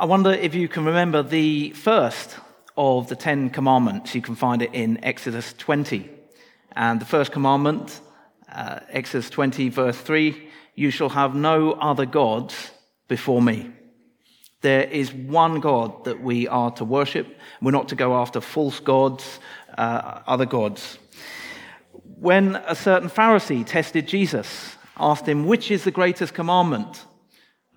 I 0.00 0.06
wonder 0.06 0.32
if 0.32 0.54
you 0.54 0.66
can 0.66 0.86
remember 0.86 1.22
the 1.22 1.72
first 1.72 2.38
of 2.74 3.08
the 3.08 3.16
Ten 3.16 3.50
Commandments. 3.50 4.14
You 4.14 4.22
can 4.22 4.34
find 4.34 4.62
it 4.62 4.72
in 4.72 5.04
Exodus 5.04 5.52
20. 5.58 6.08
And 6.72 6.98
the 6.98 7.04
first 7.04 7.32
commandment, 7.32 8.00
uh, 8.50 8.80
Exodus 8.88 9.28
20, 9.28 9.68
verse 9.68 9.98
3 9.98 10.48
You 10.74 10.90
shall 10.90 11.10
have 11.10 11.34
no 11.34 11.72
other 11.72 12.06
gods 12.06 12.70
before 13.08 13.42
me. 13.42 13.72
There 14.62 14.84
is 14.84 15.12
one 15.12 15.60
God 15.60 16.06
that 16.06 16.22
we 16.22 16.48
are 16.48 16.70
to 16.76 16.84
worship. 16.86 17.26
We're 17.60 17.70
not 17.70 17.88
to 17.88 17.94
go 17.94 18.14
after 18.14 18.40
false 18.40 18.80
gods, 18.80 19.38
uh, 19.76 20.20
other 20.26 20.46
gods. 20.46 20.98
When 22.18 22.56
a 22.56 22.74
certain 22.74 23.10
Pharisee 23.10 23.66
tested 23.66 24.08
Jesus, 24.08 24.76
asked 24.96 25.28
him, 25.28 25.44
Which 25.44 25.70
is 25.70 25.84
the 25.84 25.90
greatest 25.90 26.32
commandment? 26.32 27.04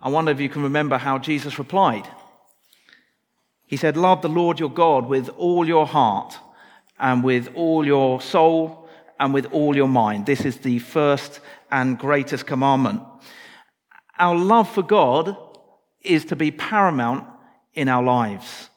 I 0.04 0.10
wonder 0.10 0.34
if 0.34 0.42
you 0.42 0.50
can 0.50 0.64
remember 0.64 0.98
how 0.98 1.18
Jesus 1.18 1.58
replied. 1.58 2.06
He 3.66 3.78
said, 3.78 3.96
Love 3.96 4.22
the 4.22 4.28
Lord 4.28 4.60
your 4.60 4.70
God 4.70 5.08
with 5.08 5.30
all 5.30 5.66
your 5.66 5.88
heart 5.88 6.38
and 7.00 7.24
with 7.24 7.50
all 7.56 7.86
your 7.86 8.20
soul 8.20 8.90
and 9.18 9.34
with 9.34 9.46
all 9.54 9.78
your 9.78 9.88
mind. 9.88 10.26
This 10.26 10.44
is 10.44 10.58
the 10.58 10.80
first 10.80 11.40
and 11.72 11.98
greatest 11.98 12.46
commandment. 12.46 13.02
Our 14.20 14.36
love 14.36 14.70
for 14.70 14.84
God 14.84 15.38
is 16.02 16.26
to 16.26 16.36
be 16.36 16.52
paramount 16.52 17.26
in 17.74 17.88
our 17.88 18.04
lives. 18.04 18.70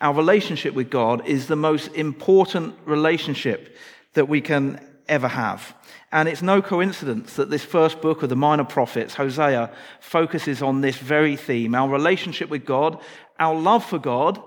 Our 0.00 0.14
relationship 0.14 0.74
with 0.74 0.90
God 0.90 1.26
is 1.26 1.48
the 1.48 1.56
most 1.56 1.88
important 1.88 2.76
relationship 2.84 3.76
that 4.14 4.28
we 4.28 4.40
can 4.40 4.80
ever 5.12 5.28
have. 5.28 5.74
And 6.10 6.28
it's 6.28 6.42
no 6.42 6.62
coincidence 6.62 7.36
that 7.36 7.50
this 7.50 7.64
first 7.64 8.00
book 8.00 8.22
of 8.22 8.30
the 8.30 8.36
minor 8.36 8.64
prophets, 8.64 9.14
Hosea, 9.14 9.70
focuses 10.00 10.62
on 10.62 10.80
this 10.80 10.96
very 10.96 11.36
theme 11.36 11.74
our 11.74 11.88
relationship 11.88 12.48
with 12.48 12.64
God, 12.64 12.98
our 13.38 13.54
love 13.54 13.84
for 13.84 13.98
God, 13.98 14.42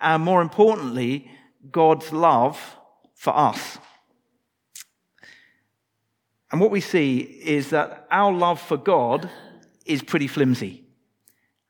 and 0.00 0.22
more 0.22 0.40
importantly, 0.40 1.28
God's 1.70 2.12
love 2.12 2.76
for 3.14 3.36
us. 3.36 3.78
And 6.52 6.60
what 6.60 6.70
we 6.70 6.80
see 6.80 7.18
is 7.18 7.70
that 7.70 8.06
our 8.10 8.32
love 8.32 8.60
for 8.60 8.76
God 8.76 9.28
is 9.84 10.02
pretty 10.02 10.28
flimsy. 10.28 10.84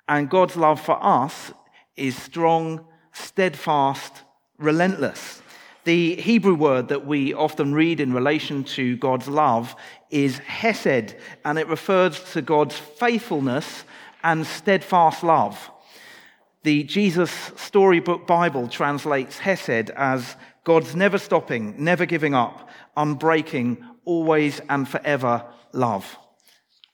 And 0.07 0.31
God's 0.31 0.57
love 0.57 0.81
for 0.81 1.03
us 1.03 1.53
is 1.97 2.15
strong, 2.15 2.85
steadfast, 3.13 4.13
relentless. 4.59 5.43
The 5.89 6.17
Hebrew 6.17 6.53
word 6.53 6.89
that 6.89 7.07
we 7.07 7.33
often 7.33 7.73
read 7.73 7.99
in 7.99 8.13
relation 8.13 8.63
to 8.77 8.99
God's 8.99 9.27
love 9.27 9.75
is 10.11 10.37
hesed, 10.37 11.17
and 11.47 11.59
it 11.59 11.67
refers 11.67 12.23
to 12.35 12.43
God's 12.43 12.77
faithfulness 12.77 13.85
and 14.23 14.47
steadfast 14.47 15.23
love. 15.23 15.71
The 16.63 16.83
Jesus 16.83 17.31
Storybook 17.57 18.27
Bible 18.27 18.69
translates 18.69 19.39
hesed 19.39 19.89
as 19.97 20.37
God's 20.63 20.95
never 20.95 21.17
stopping, 21.17 21.83
never 21.83 22.05
giving 22.05 22.35
up, 22.35 22.69
unbreaking, 22.95 23.83
always 24.05 24.61
and 24.69 24.87
forever 24.87 25.43
love. 25.73 26.19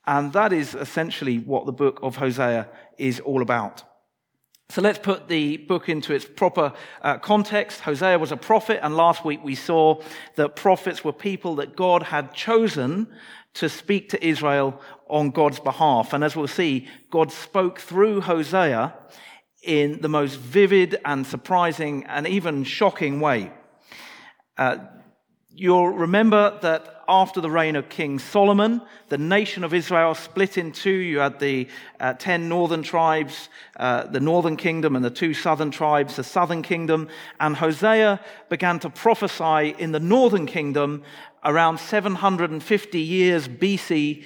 And 0.06 0.32
that 0.34 0.52
is 0.52 0.76
essentially 0.76 1.40
what 1.40 1.66
the 1.66 1.72
book 1.72 1.98
of 2.00 2.14
Hosea 2.14 2.68
is 2.96 3.18
all 3.18 3.42
about. 3.42 3.82
So 4.70 4.80
let's 4.80 4.98
put 4.98 5.28
the 5.28 5.58
book 5.58 5.88
into 5.88 6.14
its 6.14 6.24
proper 6.24 6.72
uh, 7.02 7.18
context. 7.18 7.80
Hosea 7.80 8.18
was 8.18 8.32
a 8.32 8.36
prophet, 8.36 8.80
and 8.82 8.96
last 8.96 9.24
week 9.24 9.44
we 9.44 9.54
saw 9.54 10.00
that 10.36 10.56
prophets 10.56 11.04
were 11.04 11.12
people 11.12 11.56
that 11.56 11.76
God 11.76 12.04
had 12.04 12.32
chosen 12.32 13.08
to 13.54 13.68
speak 13.68 14.08
to 14.08 14.26
Israel 14.26 14.80
on 15.08 15.30
God's 15.30 15.60
behalf. 15.60 16.12
And 16.12 16.24
as 16.24 16.34
we'll 16.34 16.48
see, 16.48 16.88
God 17.10 17.30
spoke 17.30 17.78
through 17.78 18.22
Hosea 18.22 18.94
in 19.62 20.00
the 20.00 20.08
most 20.08 20.36
vivid 20.36 20.98
and 21.04 21.26
surprising 21.26 22.04
and 22.06 22.26
even 22.26 22.64
shocking 22.64 23.20
way. 23.20 23.52
Uh, 24.58 24.78
you'll 25.50 25.88
remember 25.88 26.58
that 26.62 26.93
after 27.08 27.40
the 27.40 27.50
reign 27.50 27.76
of 27.76 27.88
King 27.88 28.18
Solomon, 28.18 28.82
the 29.08 29.18
nation 29.18 29.64
of 29.64 29.74
Israel 29.74 30.14
split 30.14 30.58
in 30.58 30.72
two. 30.72 30.90
You 30.90 31.18
had 31.18 31.38
the 31.38 31.68
uh, 32.00 32.14
ten 32.14 32.48
northern 32.48 32.82
tribes, 32.82 33.48
uh, 33.76 34.06
the 34.06 34.20
northern 34.20 34.56
kingdom, 34.56 34.96
and 34.96 35.04
the 35.04 35.10
two 35.10 35.34
southern 35.34 35.70
tribes, 35.70 36.16
the 36.16 36.24
southern 36.24 36.62
kingdom. 36.62 37.08
And 37.40 37.56
Hosea 37.56 38.20
began 38.48 38.78
to 38.80 38.90
prophesy 38.90 39.74
in 39.78 39.92
the 39.92 40.00
northern 40.00 40.46
kingdom 40.46 41.02
around 41.44 41.78
750 41.78 43.00
years 43.00 43.48
BC 43.48 44.24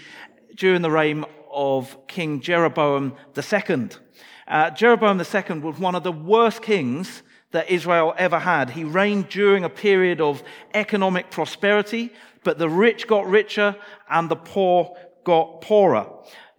during 0.54 0.82
the 0.82 0.90
reign 0.90 1.24
of 1.50 2.06
King 2.06 2.40
Jeroboam 2.40 3.14
II. 3.36 3.88
Uh, 4.46 4.70
Jeroboam 4.70 5.20
II 5.20 5.58
was 5.60 5.78
one 5.78 5.94
of 5.94 6.04
the 6.04 6.12
worst 6.12 6.62
kings 6.62 7.22
that 7.50 7.70
Israel 7.70 8.14
ever 8.18 8.38
had. 8.38 8.70
He 8.70 8.84
reigned 8.84 9.28
during 9.28 9.64
a 9.64 9.70
period 9.70 10.20
of 10.20 10.42
economic 10.74 11.30
prosperity, 11.30 12.12
but 12.48 12.56
the 12.56 12.70
rich 12.70 13.06
got 13.06 13.26
richer 13.26 13.76
and 14.08 14.30
the 14.30 14.34
poor 14.34 14.96
got 15.22 15.60
poorer. 15.60 16.06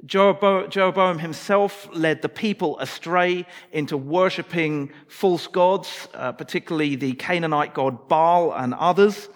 Jeroboam 0.06 1.18
himself 1.18 1.90
led 1.92 2.22
the 2.22 2.30
people 2.30 2.78
astray 2.78 3.48
into 3.72 3.98
worshipping 3.98 4.92
false 5.08 5.48
gods, 5.48 6.08
uh, 6.14 6.32
particularly 6.32 6.96
the 6.96 7.14
Canaanite 7.14 7.74
god 7.74 8.08
Baal 8.08 8.54
and 8.54 8.76
others. 8.76 9.30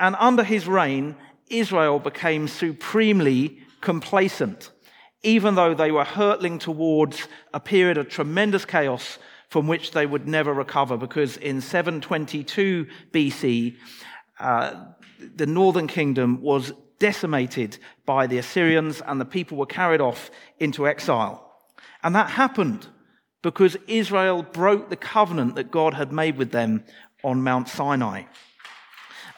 And 0.00 0.16
under 0.18 0.42
his 0.42 0.66
reign, 0.66 1.14
Israel 1.50 1.98
became 1.98 2.48
supremely 2.48 3.58
complacent, 3.82 4.70
even 5.22 5.56
though 5.56 5.74
they 5.74 5.90
were 5.90 6.04
hurtling 6.04 6.58
towards 6.58 7.28
a 7.52 7.60
period 7.60 7.98
of 7.98 8.08
tremendous 8.08 8.64
chaos 8.64 9.18
from 9.50 9.66
which 9.66 9.90
they 9.90 10.06
would 10.06 10.26
never 10.26 10.54
recover, 10.54 10.96
because 10.96 11.36
in 11.36 11.60
722 11.60 12.86
BC, 13.12 13.76
uh, 14.42 14.74
the 15.36 15.46
northern 15.46 15.86
kingdom 15.86 16.42
was 16.42 16.72
decimated 16.98 17.78
by 18.06 18.26
the 18.26 18.38
Assyrians 18.38 19.00
and 19.00 19.20
the 19.20 19.24
people 19.24 19.56
were 19.56 19.66
carried 19.66 20.00
off 20.00 20.30
into 20.58 20.86
exile. 20.86 21.52
And 22.02 22.14
that 22.14 22.30
happened 22.30 22.86
because 23.42 23.76
Israel 23.86 24.42
broke 24.42 24.88
the 24.88 24.96
covenant 24.96 25.56
that 25.56 25.70
God 25.70 25.94
had 25.94 26.12
made 26.12 26.36
with 26.36 26.52
them 26.52 26.84
on 27.24 27.42
Mount 27.42 27.68
Sinai. 27.68 28.24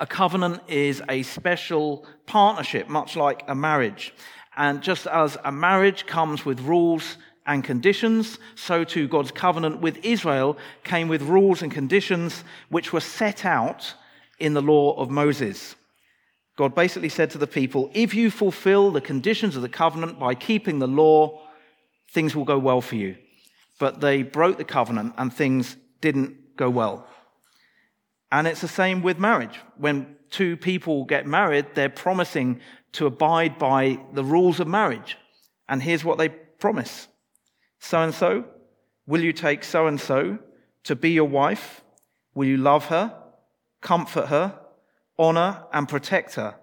A 0.00 0.06
covenant 0.06 0.60
is 0.69 1.03
a 1.09 1.22
special 1.22 2.06
partnership, 2.26 2.88
much 2.88 3.16
like 3.16 3.44
a 3.47 3.54
marriage. 3.54 4.12
And 4.56 4.82
just 4.82 5.06
as 5.06 5.38
a 5.44 5.53
marriage 5.53 6.06
comes 6.06 6.44
with 6.44 6.60
rules 6.60 7.16
and 7.47 7.62
conditions, 7.62 8.38
so 8.54 8.84
too 8.84 9.09
God's 9.09 9.31
covenant 9.31 9.81
with 9.81 10.04
Israel 10.04 10.59
came 10.82 11.09
with 11.09 11.22
rules 11.22 11.62
and 11.62 11.72
conditions 11.72 12.44
which 12.69 12.93
were 12.93 13.00
set 13.00 13.44
out 13.44 13.94
in 14.39 14.55
the 14.55 14.62
law 14.62 14.97
of 14.97 15.11
Moses. 15.11 15.77
God 16.56 16.75
basically 16.75 17.09
said 17.09 17.31
to 17.31 17.39
the 17.39 17.47
people, 17.47 17.91
if 17.95 18.15
you 18.15 18.31
fulfill 18.31 18.91
the 18.91 19.00
conditions 19.00 19.56
of 19.56 19.62
the 19.62 19.69
covenant 19.69 20.19
by 20.19 20.34
keeping 20.34 20.78
the 20.78 20.87
law, 20.87 21.43
things 22.12 22.37
will 22.37 22.44
go 22.44 22.59
well 22.59 22.81
for 22.81 22.94
you. 22.94 23.17
But 23.78 24.00
they 24.00 24.23
broke 24.23 24.56
the 24.56 24.65
covenant 24.65 25.15
and 25.19 25.33
things 25.33 25.77
didn't 26.00 26.56
go 26.56 26.71
well. 26.71 27.06
And 28.31 28.47
it's 28.47 28.61
the 28.61 28.69
same 28.69 29.03
with 29.03 29.19
marriage. 29.19 29.59
When 29.77 30.17
two 30.31 30.56
people 30.56 31.05
get 31.05 31.27
married, 31.27 31.67
they're 31.75 31.89
promising 31.89 32.61
to 32.93 33.06
abide 33.06 33.59
by 33.59 34.00
the 34.12 34.25
rules 34.25 34.61
of 34.61 34.69
marriage. 34.69 35.17
And 35.69 35.83
here's 35.83 36.05
what 36.05 36.19
they 36.19 36.28
promise 36.28 37.09
so 37.81 38.00
and 38.00 38.15
so, 38.15 38.44
will 39.06 39.23
you 39.23 39.33
take 39.33 39.62
so 39.62 39.87
and 39.87 40.00
so 40.00 40.39
to 40.84 40.97
be 40.97 41.11
your 41.11 41.28
wife? 41.28 41.83
Will 42.34 42.47
you 42.47 42.56
love 42.56 42.87
her, 42.87 43.15
comfort 43.84 44.27
her, 44.27 44.59
honor 45.17 45.65
and 45.72 45.89
protect 45.89 46.34
her, 46.34 46.56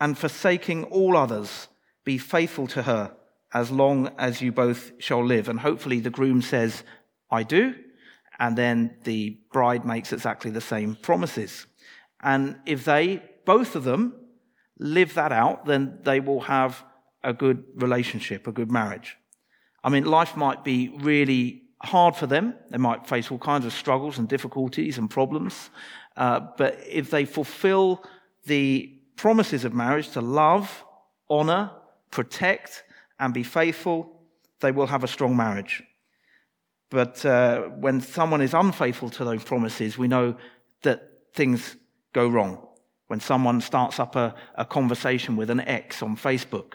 and 0.00 0.18
forsaking 0.18 0.82
all 0.84 1.16
others, 1.16 1.68
be 2.04 2.18
faithful 2.18 2.66
to 2.66 2.82
her 2.82 3.14
as 3.52 3.70
long 3.70 4.10
as 4.18 4.42
you 4.42 4.50
both 4.50 4.90
shall 4.98 5.24
live? 5.24 5.48
And 5.48 5.60
hopefully 5.60 6.00
the 6.00 6.10
groom 6.10 6.42
says, 6.42 6.82
I 7.30 7.44
do. 7.44 7.76
And 8.40 8.58
then 8.58 8.96
the 9.04 9.38
bride 9.52 9.84
makes 9.84 10.12
exactly 10.12 10.50
the 10.50 10.60
same 10.60 10.96
promises. 10.96 11.66
And 12.20 12.58
if 12.66 12.84
they, 12.84 13.22
both 13.44 13.76
of 13.76 13.84
them, 13.84 14.14
live 14.80 15.14
that 15.14 15.30
out, 15.30 15.66
then 15.66 16.00
they 16.02 16.18
will 16.18 16.40
have 16.40 16.84
a 17.22 17.32
good 17.32 17.62
relationship, 17.76 18.48
a 18.48 18.52
good 18.52 18.72
marriage. 18.72 19.16
I 19.84 19.90
mean, 19.90 20.04
life 20.04 20.36
might 20.36 20.64
be 20.64 20.88
really 20.88 21.63
hard 21.84 22.16
for 22.16 22.26
them. 22.26 22.54
They 22.70 22.78
might 22.78 23.06
face 23.06 23.30
all 23.30 23.38
kinds 23.38 23.64
of 23.64 23.72
struggles 23.72 24.18
and 24.18 24.28
difficulties 24.28 24.98
and 24.98 25.10
problems. 25.10 25.70
Uh, 26.16 26.40
but 26.56 26.78
if 26.88 27.10
they 27.10 27.24
fulfill 27.24 28.04
the 28.46 28.92
promises 29.16 29.64
of 29.64 29.72
marriage 29.72 30.10
to 30.10 30.20
love, 30.20 30.84
honor, 31.28 31.70
protect, 32.10 32.84
and 33.18 33.32
be 33.32 33.42
faithful, 33.42 34.20
they 34.60 34.72
will 34.72 34.86
have 34.86 35.04
a 35.04 35.08
strong 35.08 35.36
marriage. 35.36 35.82
But 36.90 37.24
uh, 37.24 37.62
when 37.62 38.00
someone 38.00 38.40
is 38.40 38.54
unfaithful 38.54 39.10
to 39.10 39.24
those 39.24 39.42
promises, 39.42 39.98
we 39.98 40.08
know 40.08 40.36
that 40.82 41.08
things 41.34 41.76
go 42.12 42.28
wrong. 42.28 42.66
When 43.08 43.20
someone 43.20 43.60
starts 43.60 43.98
up 43.98 44.16
a, 44.16 44.34
a 44.54 44.64
conversation 44.64 45.36
with 45.36 45.50
an 45.50 45.60
ex 45.60 46.02
on 46.02 46.16
Facebook 46.16 46.74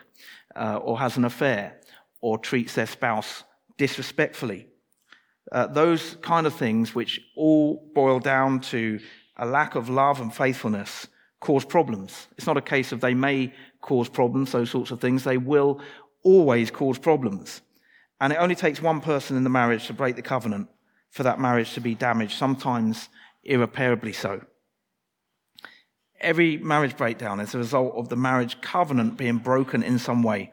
uh, 0.56 0.78
or 0.78 1.00
has 1.00 1.18
an 1.18 1.26
affair, 1.26 1.80
or 2.22 2.38
treats 2.38 2.76
their 2.76 2.86
spouse 2.86 3.44
disrespectfully. 3.78 4.68
Uh, 5.52 5.68
those 5.68 6.18
kind 6.22 6.46
of 6.46 6.54
things, 6.54 6.94
which 6.94 7.20
all 7.36 7.90
boil 7.94 8.20
down 8.20 8.60
to 8.60 9.00
a 9.38 9.46
lack 9.46 9.76
of 9.76 9.90
love 9.90 10.22
and 10.22 10.34
faithfulness, 10.34 11.08
cause 11.40 11.66
problems. 11.66 12.28
It's 12.38 12.48
not 12.48 12.58
a 12.58 12.62
case 12.62 12.92
of 12.92 13.02
they 13.02 13.14
may 13.14 13.54
cause 13.82 14.10
problems, 14.10 14.52
those 14.52 14.70
sorts 14.70 14.92
of 14.92 15.00
things. 15.00 15.24
They 15.24 15.38
will 15.38 15.82
always 16.24 16.70
cause 16.70 17.00
problems. 17.00 17.62
And 18.22 18.34
it 18.34 18.38
only 18.38 18.56
takes 18.56 18.82
one 18.82 19.02
person 19.02 19.38
in 19.38 19.44
the 19.44 19.50
marriage 19.50 19.88
to 19.88 19.94
break 19.94 20.16
the 20.16 20.22
covenant 20.22 20.68
for 21.10 21.24
that 21.24 21.40
marriage 21.40 21.74
to 21.74 21.82
be 21.82 21.96
damaged, 21.96 22.38
sometimes 22.38 23.10
irreparably 23.44 24.14
so. 24.14 24.42
Every 26.20 26.58
marriage 26.58 26.98
breakdown 26.98 27.40
is 27.40 27.56
a 27.56 27.58
result 27.58 27.96
of 27.96 28.10
the 28.10 28.18
marriage 28.18 28.60
covenant 28.62 29.18
being 29.18 29.38
broken 29.38 29.82
in 29.82 30.00
some 30.00 30.22
way. 30.22 30.52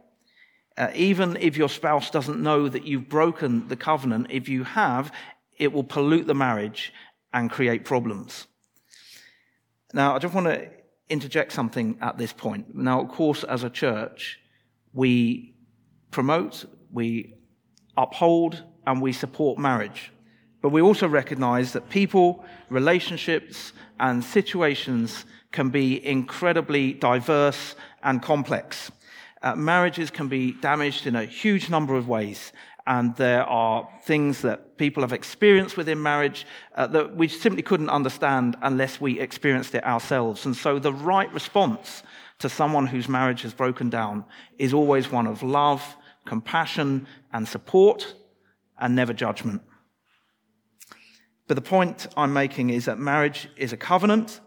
Uh, 0.79 0.91
even 0.95 1.37
if 1.41 1.57
your 1.57 1.69
spouse 1.69 2.11
doesn't 2.11 2.43
know 2.43 2.69
that 2.69 2.85
you've 2.85 3.09
broken 3.09 3.67
the 3.69 3.77
covenant, 3.77 4.27
if 4.31 4.49
you 4.49 4.65
have, 4.65 5.11
it 5.59 5.73
will 5.73 5.85
pollute 5.85 6.27
the 6.27 6.35
marriage 6.35 6.93
and 7.33 7.51
create 7.51 7.85
problems. 7.85 8.47
Now, 9.95 10.15
I 10.15 10.19
just 10.19 10.35
want 10.35 10.47
to 10.49 10.69
interject 11.09 11.53
something 11.53 11.97
at 12.01 12.19
this 12.19 12.33
point. 12.33 12.75
Now, 12.75 13.01
of 13.01 13.09
course, 13.09 13.45
as 13.45 13.65
a 13.65 13.71
church, 13.71 14.39
we 14.93 15.55
promote, 16.11 16.65
we 16.93 17.35
uphold, 17.97 18.63
and 18.87 19.01
we 19.01 19.13
support 19.13 19.59
marriage. 19.59 20.13
But 20.61 20.71
we 20.71 20.83
also 20.83 21.09
recognize 21.09 21.73
that 21.73 21.89
people, 21.89 22.45
relationships, 22.71 23.73
and 24.01 24.23
situations 24.23 25.25
can 25.53 25.71
be 25.71 26.05
incredibly 26.05 26.93
diverse 26.93 27.75
and 28.03 28.21
complex. 28.23 28.91
Uh, 29.43 29.55
marriages 29.55 30.11
can 30.11 30.29
be 30.29 30.53
damaged 30.53 31.07
in 31.07 31.17
a 31.17 31.25
huge 31.25 31.69
number 31.71 31.95
of 31.95 32.09
ways. 32.09 32.53
And 32.87 33.17
there 33.17 33.45
are 33.45 33.89
things 34.05 34.43
that 34.43 34.79
people 34.79 35.03
have 35.03 35.13
experienced 35.13 35.77
within 35.77 36.01
marriage 36.01 36.47
uh, 36.77 36.87
that 36.89 37.17
we 37.17 37.27
simply 37.27 37.63
couldn't 37.63 37.91
understand 37.91 38.57
unless 38.63 39.01
we 39.01 39.19
experienced 39.19 39.75
it 39.75 39.85
ourselves. 39.85 40.47
And 40.47 40.57
so 40.57 40.79
the 40.79 40.93
right 40.93 41.33
response 41.33 42.05
to 42.39 42.49
someone 42.49 42.87
whose 42.87 43.09
marriage 43.09 43.43
has 43.43 43.53
broken 43.53 43.91
down 43.91 44.25
is 44.59 44.73
always 44.73 45.11
one 45.11 45.27
of 45.27 45.43
love, 45.43 45.97
compassion, 46.27 47.07
and 47.33 47.49
support, 47.49 48.15
and 48.79 48.95
never 48.95 49.13
judgment. 49.13 49.63
But 51.49 51.55
the 51.55 51.63
point 51.63 52.07
I'm 52.17 52.33
making 52.33 52.71
is 52.71 52.85
that 52.85 52.99
marriage 52.99 53.49
is 53.57 53.73
a 53.73 53.77
covenant. 53.77 54.41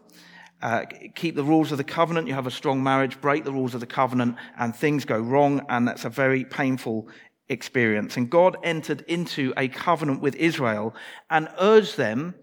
Uh, 0.62 0.84
keep 1.14 1.36
the 1.36 1.44
rules 1.44 1.72
of 1.72 1.78
the 1.78 1.84
covenant. 1.84 2.28
You 2.28 2.34
have 2.34 2.46
a 2.46 2.50
strong 2.50 2.82
marriage. 2.82 3.20
Break 3.20 3.44
the 3.44 3.52
rules 3.52 3.74
of 3.74 3.80
the 3.80 3.86
covenant, 3.86 4.36
and 4.58 4.74
things 4.74 5.04
go 5.04 5.18
wrong, 5.18 5.64
and 5.68 5.88
that's 5.88 6.04
a 6.04 6.10
very 6.10 6.44
painful 6.44 7.08
experience. 7.48 8.16
And 8.16 8.30
God 8.30 8.56
entered 8.62 9.02
into 9.08 9.52
a 9.56 9.68
covenant 9.68 10.20
with 10.20 10.36
Israel 10.36 10.94
and 11.28 11.48
urged 11.58 11.96
them 11.96 12.34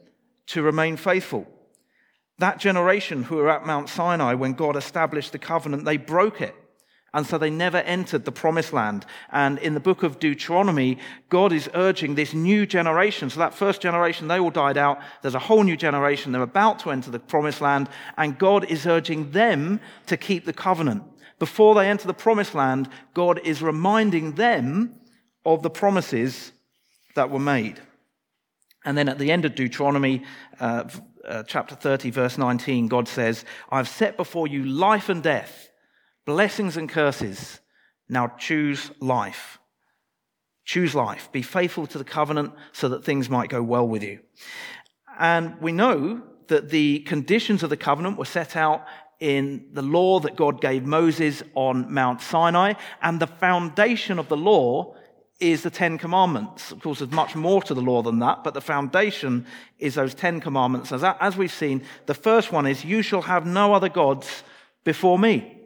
to 0.48 0.62
remain 0.62 0.98
faithful. 0.98 1.48
That 2.40 2.60
generation 2.60 3.24
who 3.24 3.38
were 3.38 3.50
at 3.50 3.66
Mount 3.66 3.90
Sinai 3.90 4.34
when 4.36 4.54
God 4.54 4.76
established 4.76 5.32
the 5.32 5.40
covenant, 5.40 5.86
they 5.86 5.98
broke 5.98 6.42
it. 6.42 6.56
And 7.14 7.26
so 7.26 7.38
they 7.38 7.50
never 7.50 7.78
entered 7.78 8.26
the 8.26 8.32
promised 8.32 8.74
land. 8.74 9.06
And 9.32 9.58
in 9.60 9.74
the 9.74 9.80
book 9.80 10.04
of 10.04 10.20
Deuteronomy, 10.20 10.98
God 11.30 11.54
is 11.54 11.70
urging 11.74 12.16
this 12.16 12.34
new 12.34 12.66
generation. 12.66 13.30
So 13.30 13.40
that 13.40 13.54
first 13.54 13.82
generation, 13.82 14.28
they 14.28 14.40
all 14.40 14.50
died 14.50 14.78
out. 14.78 15.00
There's 15.22 15.36
a 15.36 15.40
whole 15.40 15.64
new 15.64 15.78
generation. 15.78 16.32
They're 16.32 16.42
about 16.42 16.80
to 16.80 16.92
enter 16.92 17.10
the 17.10 17.20
promised 17.20 17.62
land. 17.62 17.90
And 18.18 18.38
God 18.38 18.66
is 18.66 18.86
urging 18.86 19.32
them 19.32 19.80
to 20.08 20.18
keep 20.18 20.46
the 20.46 20.54
covenant. 20.54 21.04
Before 21.40 21.76
they 21.76 21.88
enter 21.88 22.08
the 22.08 22.14
promised 22.14 22.54
land, 22.54 22.90
God 23.14 23.40
is 23.44 23.62
reminding 23.62 24.34
them 24.34 24.96
of 25.46 25.64
the 25.64 25.70
promises 25.70 26.52
that 27.16 27.30
were 27.30 27.40
made. 27.40 27.80
And 28.84 28.98
then 28.98 29.08
at 29.08 29.18
the 29.18 29.32
end 29.32 29.46
of 29.46 29.56
Deuteronomy, 29.56 30.24
uh, 30.60 30.84
uh, 31.28 31.44
chapter 31.44 31.76
30, 31.76 32.10
verse 32.12 32.38
19, 32.38 32.88
God 32.88 33.08
says, 33.08 33.46
I've 33.72 33.88
set 33.88 34.18
before 34.18 34.48
you 34.48 34.64
life 34.66 35.10
and 35.10 35.24
death 35.24 35.67
blessings 36.28 36.78
and 36.78 36.88
curses. 36.90 37.60
Now 38.08 38.28
choose 38.38 38.92
life. 39.00 39.58
Choose 40.66 40.94
life. 40.94 41.32
Be 41.32 41.42
faithful 41.42 41.88
to 41.88 41.98
the 41.98 42.04
covenant 42.04 42.54
so 42.74 42.90
that 42.90 43.04
things 43.04 43.30
might 43.30 43.50
go 43.50 43.64
well 43.64 43.88
with 43.88 44.04
you. 44.04 44.20
And 45.18 45.60
we 45.62 45.72
know 45.72 46.22
that 46.50 46.70
the 46.70 47.00
conditions 47.00 47.64
of 47.64 47.70
the 47.70 47.78
covenant 47.78 48.18
were 48.18 48.26
set 48.26 48.56
out 48.56 48.86
in 49.20 49.70
the 49.72 49.82
law 49.82 50.20
that 50.20 50.36
God 50.36 50.62
gave 50.62 50.86
Moses 50.86 51.42
on 51.56 51.92
Mount 51.92 52.22
Sinai, 52.22 52.74
and 53.02 53.20
the 53.20 53.26
foundation 53.26 54.20
of 54.20 54.28
the 54.28 54.38
law 54.38 54.96
is 55.40 55.64
the 55.64 55.72
Ten 55.72 55.98
Commandments. 55.98 56.72
Of 56.72 56.82
course, 56.82 57.00
there's 57.00 57.12
much 57.12 57.36
more 57.36 57.62
to 57.64 57.74
the 57.74 57.82
law 57.82 58.02
than 58.02 58.20
that, 58.20 58.44
but 58.44 58.54
the 58.54 58.62
foundation 58.62 59.46
is 59.80 59.96
those 59.96 60.14
Ten 60.14 60.40
Commandments. 60.42 60.92
As, 60.92 61.04
as 61.04 61.38
we've 61.38 61.52
seen, 61.52 61.84
the 62.06 62.14
first 62.14 62.52
one 62.52 62.68
is, 62.68 62.84
You 62.84 63.02
shall 63.02 63.24
have 63.24 63.46
no 63.46 63.74
other 63.74 63.90
gods 63.90 64.44
before 64.84 65.18
me. 65.18 65.57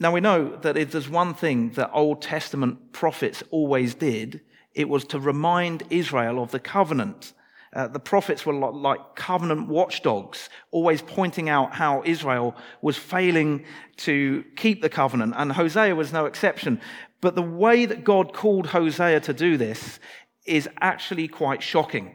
Now 0.00 0.12
we 0.12 0.22
know 0.22 0.56
that 0.56 0.78
if 0.78 0.92
there's 0.92 1.10
one 1.10 1.34
thing 1.34 1.72
that 1.72 1.90
Old 1.92 2.22
Testament 2.22 2.92
prophets 2.92 3.44
always 3.50 3.94
did, 3.94 4.40
it 4.74 4.88
was 4.88 5.04
to 5.04 5.20
remind 5.20 5.82
Israel 5.90 6.42
of 6.42 6.52
the 6.52 6.58
covenant. 6.58 7.34
Uh, 7.74 7.86
the 7.86 8.00
prophets 8.00 8.46
were 8.46 8.54
like 8.54 9.14
covenant 9.14 9.68
watchdogs, 9.68 10.48
always 10.70 11.02
pointing 11.02 11.50
out 11.50 11.74
how 11.74 12.02
Israel 12.06 12.56
was 12.80 12.96
failing 12.96 13.62
to 13.98 14.42
keep 14.56 14.80
the 14.80 14.88
covenant, 14.88 15.34
and 15.36 15.52
Hosea 15.52 15.94
was 15.94 16.14
no 16.14 16.24
exception. 16.24 16.80
But 17.20 17.34
the 17.34 17.42
way 17.42 17.84
that 17.84 18.02
God 18.02 18.32
called 18.32 18.68
Hosea 18.68 19.20
to 19.20 19.34
do 19.34 19.58
this 19.58 20.00
is 20.46 20.66
actually 20.80 21.28
quite 21.28 21.62
shocking, 21.62 22.14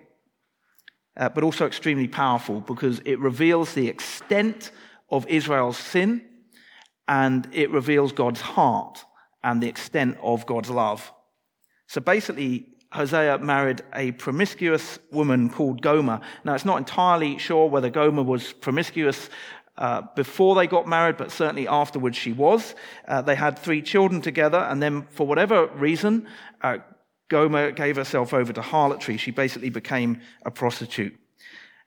uh, 1.15 1.29
but 1.29 1.43
also 1.43 1.67
extremely 1.67 2.07
powerful 2.07 2.61
because 2.61 2.99
it 3.05 3.19
reveals 3.19 3.75
the 3.75 3.87
extent 3.87 4.71
of 5.11 5.27
Israel's 5.27 5.77
sin 5.77 6.23
and 7.07 7.47
it 7.51 7.71
reveals 7.71 8.11
God's 8.11 8.41
heart 8.41 9.05
and 9.43 9.61
the 9.61 9.67
extent 9.67 10.17
of 10.21 10.45
God's 10.45 10.69
love. 10.69 11.11
So 11.87 12.01
basically, 12.01 12.67
Hosea 12.91 13.39
married 13.39 13.81
a 13.93 14.11
promiscuous 14.13 14.99
woman 15.11 15.49
called 15.49 15.81
Gomer. 15.81 16.21
Now, 16.43 16.55
it's 16.55 16.65
not 16.65 16.77
entirely 16.77 17.37
sure 17.37 17.69
whether 17.69 17.89
Gomer 17.89 18.23
was 18.23 18.53
promiscuous 18.53 19.29
uh, 19.77 20.03
before 20.15 20.55
they 20.55 20.67
got 20.67 20.87
married, 20.87 21.17
but 21.17 21.31
certainly 21.31 21.67
afterwards 21.67 22.17
she 22.17 22.31
was. 22.31 22.73
Uh, 23.07 23.21
they 23.21 23.35
had 23.35 23.59
three 23.59 23.81
children 23.81 24.21
together, 24.21 24.59
and 24.59 24.81
then 24.81 25.07
for 25.11 25.27
whatever 25.27 25.67
reason, 25.67 26.27
uh, 26.61 26.77
Gomer 27.27 27.71
gave 27.71 27.97
herself 27.97 28.33
over 28.33 28.53
to 28.53 28.61
harlotry. 28.61 29.17
She 29.17 29.31
basically 29.31 29.69
became 29.69 30.21
a 30.45 30.51
prostitute. 30.51 31.15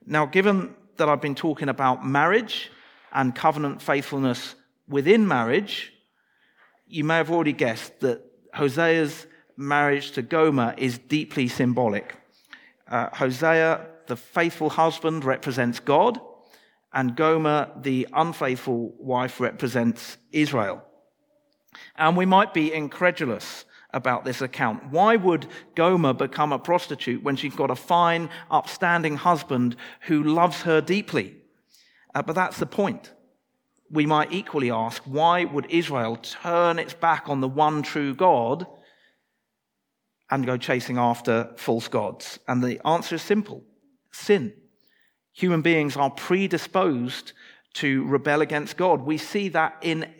Now, 0.05 0.25
given 0.25 0.75
that 0.97 1.09
I've 1.09 1.21
been 1.21 1.35
talking 1.35 1.69
about 1.69 2.05
marriage 2.05 2.71
and 3.11 3.33
covenant 3.33 3.81
faithfulness 3.81 4.55
within 4.89 5.27
marriage, 5.27 5.93
you 6.87 7.03
may 7.03 7.17
have 7.17 7.31
already 7.31 7.53
guessed 7.53 7.99
that 7.99 8.25
Hosea's 8.53 9.27
marriage 9.55 10.11
to 10.11 10.21
Gomer 10.21 10.73
is 10.77 10.97
deeply 10.97 11.47
symbolic. 11.47 12.15
Uh, 12.89 13.09
Hosea, 13.13 13.85
the 14.07 14.15
faithful 14.15 14.71
husband, 14.71 15.23
represents 15.23 15.79
God, 15.79 16.19
and 16.91 17.15
Gomer, 17.15 17.69
the 17.79 18.07
unfaithful 18.13 18.95
wife, 18.97 19.39
represents 19.39 20.17
Israel. 20.31 20.83
And 21.95 22.17
we 22.17 22.25
might 22.25 22.53
be 22.53 22.73
incredulous 22.73 23.65
about 23.93 24.25
this 24.25 24.41
account. 24.41 24.89
Why 24.89 25.15
would 25.15 25.47
Gomer 25.75 26.13
become 26.13 26.51
a 26.51 26.59
prostitute 26.59 27.23
when 27.23 27.35
she's 27.35 27.55
got 27.55 27.69
a 27.69 27.75
fine, 27.75 28.29
upstanding 28.49 29.17
husband 29.17 29.75
who 30.01 30.23
loves 30.23 30.63
her 30.63 30.81
deeply? 30.81 31.35
Uh, 32.15 32.23
but 32.23 32.33
that's 32.33 32.57
the 32.57 32.65
point 32.65 33.13
we 33.91 34.05
might 34.05 34.31
equally 34.31 34.71
ask, 34.71 35.01
why 35.03 35.45
would 35.45 35.65
Israel 35.69 36.15
turn 36.17 36.79
its 36.79 36.93
back 36.93 37.27
on 37.27 37.41
the 37.41 37.47
one 37.47 37.81
true 37.81 38.13
God 38.13 38.67
and 40.29 40.45
go 40.45 40.57
chasing 40.57 40.97
after 40.97 41.51
false 41.57 41.87
gods? 41.87 42.39
And 42.47 42.63
the 42.63 42.85
answer 42.87 43.15
is 43.15 43.21
simple 43.21 43.63
sin. 44.11 44.53
Human 45.33 45.61
beings 45.61 45.95
are 45.95 46.09
predisposed 46.09 47.33
to 47.75 48.03
rebel 48.05 48.41
against 48.41 48.77
God. 48.77 49.01
We 49.01 49.17
see 49.17 49.49
that 49.49 49.77
in 49.81 50.11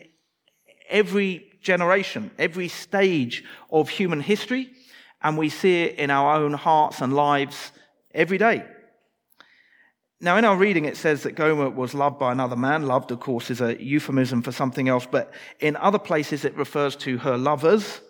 every 0.88 1.50
generation, 1.60 2.30
every 2.38 2.68
stage 2.68 3.44
of 3.70 3.88
human 3.88 4.20
history, 4.20 4.70
and 5.22 5.36
we 5.36 5.48
see 5.48 5.82
it 5.82 5.98
in 5.98 6.10
our 6.10 6.36
own 6.36 6.54
hearts 6.54 7.00
and 7.00 7.14
lives 7.14 7.72
every 8.14 8.38
day. 8.38 8.64
Now, 10.22 10.36
in 10.36 10.44
our 10.44 10.56
reading, 10.56 10.84
it 10.84 10.98
says 10.98 11.22
that 11.22 11.34
Gomer 11.34 11.70
was 11.70 11.94
loved 11.94 12.18
by 12.18 12.30
another 12.30 12.56
man. 12.56 12.82
Loved, 12.86 13.10
of 13.10 13.20
course, 13.20 13.50
is 13.50 13.62
a 13.62 13.82
euphemism 13.82 14.42
for 14.42 14.52
something 14.52 14.86
else, 14.86 15.06
but 15.10 15.32
in 15.60 15.76
other 15.76 15.98
places, 15.98 16.44
it 16.44 16.54
refers 16.56 16.94
to 16.96 17.16
her 17.18 17.38
lovers. 17.38 18.02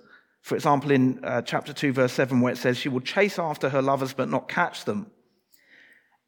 For 0.42 0.56
example, 0.56 0.90
in 0.90 1.24
uh, 1.24 1.42
chapter 1.42 1.72
2, 1.72 1.92
verse 1.92 2.12
7, 2.12 2.40
where 2.40 2.52
it 2.52 2.58
says, 2.58 2.78
She 2.78 2.88
will 2.88 3.00
chase 3.00 3.38
after 3.38 3.68
her 3.68 3.80
lovers 3.80 4.12
but 4.12 4.28
not 4.28 4.48
catch 4.48 4.84
them. 4.86 5.08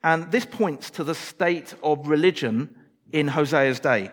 And 0.04 0.30
this 0.30 0.46
points 0.46 0.88
to 0.90 1.04
the 1.04 1.16
state 1.16 1.74
of 1.82 2.06
religion 2.06 2.76
in 3.10 3.26
Hosea's 3.26 3.80
day. 3.80 4.12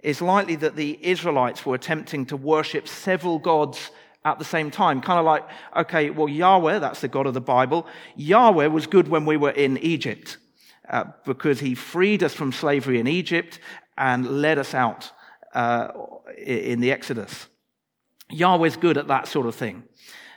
It's 0.00 0.22
likely 0.22 0.56
that 0.56 0.76
the 0.76 0.98
Israelites 1.02 1.66
were 1.66 1.74
attempting 1.74 2.24
to 2.26 2.38
worship 2.38 2.88
several 2.88 3.38
gods 3.38 3.90
at 4.24 4.38
the 4.38 4.46
same 4.46 4.70
time. 4.70 5.02
Kind 5.02 5.18
of 5.18 5.26
like, 5.26 5.44
okay, 5.76 6.08
well, 6.08 6.28
Yahweh, 6.28 6.78
that's 6.78 7.02
the 7.02 7.08
God 7.08 7.26
of 7.26 7.34
the 7.34 7.40
Bible. 7.40 7.86
Yahweh 8.16 8.68
was 8.68 8.86
good 8.86 9.08
when 9.08 9.26
we 9.26 9.36
were 9.36 9.50
in 9.50 9.76
Egypt 9.78 10.38
uh, 10.88 11.04
because 11.24 11.60
he 11.60 11.74
freed 11.74 12.22
us 12.22 12.34
from 12.34 12.52
slavery 12.52 12.98
in 12.98 13.06
Egypt 13.06 13.58
and 13.96 14.42
led 14.42 14.58
us 14.58 14.74
out 14.74 15.10
uh, 15.54 15.88
in 16.38 16.80
the 16.80 16.90
Exodus. 16.90 17.48
Yahweh's 18.30 18.76
good 18.76 18.96
at 18.96 19.08
that 19.08 19.28
sort 19.28 19.46
of 19.46 19.54
thing. 19.54 19.84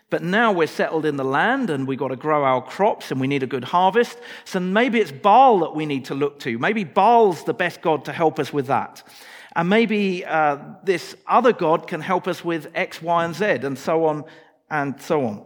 But 0.09 0.21
now 0.21 0.51
we're 0.51 0.67
settled 0.67 1.05
in 1.05 1.17
the 1.17 1.23
land 1.23 1.69
and 1.69 1.87
we've 1.87 1.97
got 1.97 2.09
to 2.09 2.15
grow 2.15 2.43
our 2.43 2.61
crops 2.61 3.11
and 3.11 3.19
we 3.19 3.27
need 3.27 3.41
a 3.41 3.47
good 3.47 3.63
harvest. 3.63 4.17
So 4.43 4.59
maybe 4.59 4.99
it's 4.99 5.11
Baal 5.11 5.59
that 5.59 5.75
we 5.75 5.85
need 5.85 6.05
to 6.05 6.15
look 6.15 6.39
to. 6.41 6.59
Maybe 6.59 6.83
Baal's 6.83 7.43
the 7.43 7.53
best 7.53 7.81
God 7.81 8.05
to 8.05 8.13
help 8.13 8.39
us 8.39 8.53
with 8.53 8.67
that. 8.67 9.01
And 9.55 9.69
maybe 9.69 10.23
uh, 10.23 10.57
this 10.83 11.15
other 11.25 11.53
God 11.53 11.87
can 11.87 12.01
help 12.01 12.27
us 12.27 12.43
with 12.43 12.69
X, 12.75 13.01
Y, 13.01 13.25
and 13.25 13.33
Z, 13.33 13.45
and 13.45 13.77
so 13.77 14.05
on 14.05 14.25
and 14.69 15.01
so 15.01 15.25
on. 15.25 15.45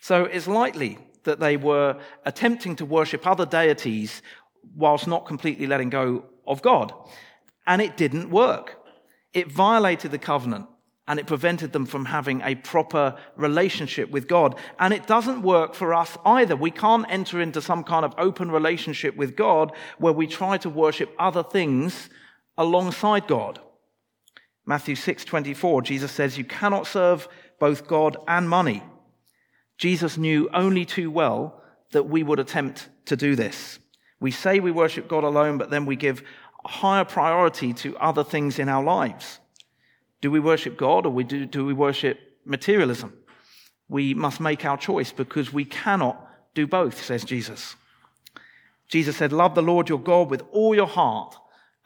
So 0.00 0.24
it's 0.24 0.46
likely 0.46 0.98
that 1.28 1.40
they 1.40 1.56
were 1.56 2.00
attempting 2.24 2.76
to 2.76 2.84
worship 2.84 3.26
other 3.26 3.46
deities 3.46 4.22
whilst 4.74 5.06
not 5.06 5.26
completely 5.26 5.66
letting 5.66 5.90
go 5.90 6.24
of 6.46 6.62
God. 6.62 6.92
And 7.66 7.80
it 7.80 7.96
didn't 7.96 8.30
work. 8.30 8.76
It 9.32 9.52
violated 9.52 10.10
the 10.10 10.18
covenant 10.18 10.66
and 11.06 11.18
it 11.18 11.26
prevented 11.26 11.72
them 11.72 11.86
from 11.86 12.04
having 12.04 12.42
a 12.42 12.54
proper 12.54 13.16
relationship 13.36 14.10
with 14.10 14.28
God. 14.28 14.54
And 14.78 14.92
it 14.92 15.06
doesn't 15.06 15.42
work 15.42 15.74
for 15.74 15.94
us 15.94 16.18
either. 16.24 16.54
We 16.54 16.70
can't 16.70 17.06
enter 17.08 17.40
into 17.40 17.62
some 17.62 17.82
kind 17.84 18.04
of 18.04 18.14
open 18.18 18.50
relationship 18.50 19.16
with 19.16 19.36
God 19.36 19.72
where 19.98 20.12
we 20.12 20.26
try 20.26 20.58
to 20.58 20.70
worship 20.70 21.14
other 21.18 21.42
things 21.42 22.10
alongside 22.58 23.26
God. 23.26 23.60
Matthew 24.66 24.96
6:24 24.96 25.82
Jesus 25.82 26.12
says 26.12 26.36
you 26.36 26.44
cannot 26.44 26.86
serve 26.86 27.26
both 27.58 27.88
God 27.88 28.18
and 28.26 28.48
money. 28.48 28.82
Jesus 29.78 30.18
knew 30.18 30.50
only 30.52 30.84
too 30.84 31.10
well 31.10 31.62
that 31.92 32.04
we 32.04 32.22
would 32.22 32.38
attempt 32.38 32.88
to 33.06 33.16
do 33.16 33.34
this. 33.34 33.78
We 34.20 34.30
say 34.30 34.60
we 34.60 34.72
worship 34.72 35.08
God 35.08 35.24
alone 35.24 35.56
but 35.56 35.70
then 35.70 35.86
we 35.86 35.96
give 35.96 36.22
higher 36.64 37.04
priority 37.04 37.72
to 37.72 37.96
other 37.96 38.24
things 38.24 38.58
in 38.58 38.68
our 38.68 38.82
lives. 38.82 39.38
Do 40.20 40.30
we 40.30 40.40
worship 40.40 40.76
God 40.76 41.06
or 41.06 41.22
do, 41.22 41.46
do 41.46 41.64
we 41.64 41.72
worship 41.72 42.18
materialism? 42.44 43.12
We 43.88 44.14
must 44.14 44.40
make 44.40 44.64
our 44.64 44.76
choice 44.76 45.12
because 45.12 45.52
we 45.52 45.64
cannot 45.64 46.28
do 46.54 46.66
both, 46.66 47.02
says 47.02 47.24
Jesus. 47.24 47.76
Jesus 48.88 49.16
said, 49.16 49.32
Love 49.32 49.54
the 49.54 49.62
Lord 49.62 49.88
your 49.88 50.00
God 50.00 50.30
with 50.30 50.42
all 50.50 50.74
your 50.74 50.86
heart 50.86 51.36